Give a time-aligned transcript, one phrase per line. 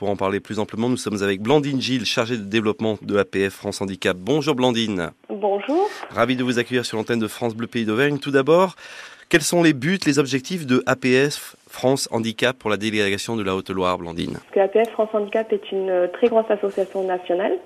[0.00, 3.52] Pour en parler plus amplement, nous sommes avec Blandine Gilles, chargée de développement de APF
[3.52, 4.16] France Handicap.
[4.16, 5.10] Bonjour Blandine.
[5.28, 5.90] Bonjour.
[6.08, 8.18] Ravi de vous accueillir sur l'antenne de France Bleu Pays d'Auvergne.
[8.18, 8.76] Tout d'abord,
[9.28, 13.54] quels sont les buts, les objectifs de APF France Handicap pour la délégation de la
[13.54, 17.56] Haute-Loire, Blandine APF France Handicap est une très grosse association nationale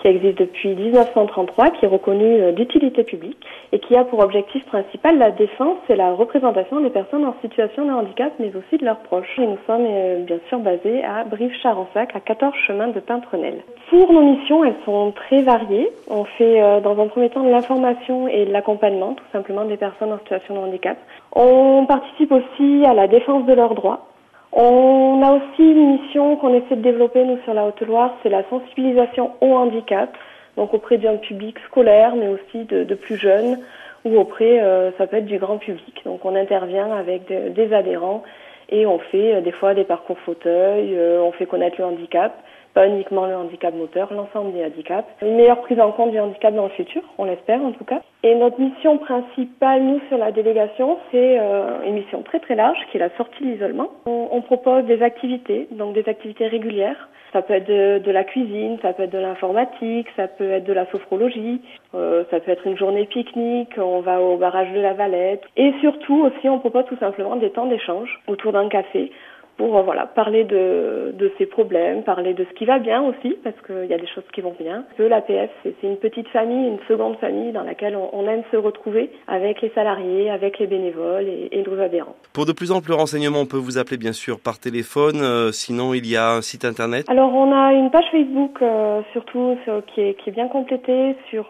[0.00, 3.38] qui existe depuis 1933, qui est reconnu euh, d'utilité publique
[3.72, 7.84] et qui a pour objectif principal la défense et la représentation des personnes en situation
[7.84, 9.38] de handicap, mais aussi de leurs proches.
[9.38, 13.62] Et nous sommes euh, bien sûr basés à Brive-Charensac, à 14 chemins de Pimprenel.
[13.90, 15.90] Pour nos missions, elles sont très variées.
[16.08, 19.76] On fait euh, dans un premier temps de l'information et de l'accompagnement, tout simplement des
[19.76, 20.98] personnes en situation de handicap.
[21.32, 24.06] On participe aussi à la défense de leurs droits.
[24.52, 28.44] On a aussi une mission qu'on essaie de développer, nous, sur la Haute-Loire, c'est la
[28.48, 30.16] sensibilisation au handicap,
[30.56, 33.58] donc auprès d'un public scolaire, mais aussi de, plus jeunes,
[34.04, 36.02] ou auprès, euh, ça peut être du grand public.
[36.04, 38.22] Donc on intervient avec des adhérents
[38.70, 42.34] et on fait euh, des fois des parcours fauteuil, euh, on fait connaître le handicap,
[42.78, 45.08] pas uniquement le handicap moteur, l'ensemble des handicaps.
[45.20, 48.02] Une meilleure prise en compte du handicap dans le futur, on l'espère en tout cas.
[48.22, 52.78] Et notre mission principale, nous, sur la délégation, c'est euh, une mission très très large
[52.92, 53.90] qui est la sortie de l'isolement.
[54.06, 57.08] On, propose des activités, donc des activités régulières.
[57.32, 60.72] Ça peut être de, la cuisine, ça peut être de l'informatique, ça peut être de
[60.72, 61.60] la sophrologie,
[61.94, 65.42] euh, ça peut être une journée pique-nique, on va au barrage de la Valette.
[65.56, 69.10] Et surtout aussi, on propose tout simplement des temps d'échange autour d'un café
[69.58, 73.36] pour euh, voilà parler de, de ses problèmes, parler de ce qui va bien aussi,
[73.44, 74.84] parce qu'il y a des choses qui vont bien.
[74.98, 79.60] L'APF, c'est une petite famille, une seconde famille dans laquelle on, aime se retrouver avec
[79.62, 82.14] les salariés, avec les bénévoles et, et, nos adhérents.
[82.32, 85.94] Pour de plus amples renseignements, on peut vous appeler bien sûr par téléphone, euh, sinon
[85.94, 87.06] il y a un site internet.
[87.08, 89.56] Alors on a une page Facebook euh, surtout
[89.94, 91.46] qui, est, qui est bien complétée sur,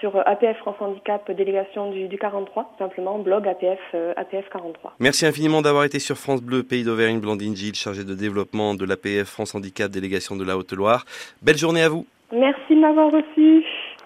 [0.00, 3.78] sur APF France Handicap, délégation du, du 43, simplement blog APF,
[4.16, 4.94] APF 43.
[4.98, 7.20] Merci infiniment d'avoir été sur France Bleu, Pays d'Auvergne.
[7.30, 11.04] Blandine Gilles, chargée de développement de l'APF France Handicap, délégation de la Haute-Loire.
[11.42, 12.04] Belle journée à vous.
[12.32, 13.64] Merci de m'avoir reçu.